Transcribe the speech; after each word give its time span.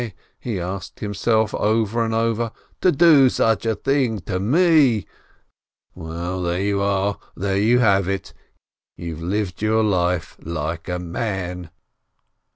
He 0.39 0.59
asked 0.59 0.99
himself 0.99 1.53
over 1.53 2.03
and 2.03 2.11
over. 2.11 2.51
"To 2.81 2.91
do 2.91 3.29
such 3.29 3.67
a 3.67 3.75
thing 3.75 4.17
to 4.21 4.39
me 4.39 5.01
I 5.01 5.05
Well, 5.93 6.41
there 6.41 6.59
you 6.59 6.81
are! 6.81 7.19
There 7.35 7.55
you 7.59 7.77
have 7.77 8.07
it!— 8.07 8.33
You've 8.97 9.21
lived 9.21 9.61
your 9.61 9.83
life— 9.83 10.37
like 10.59 10.89
a 10.89 10.97
man 10.97 11.69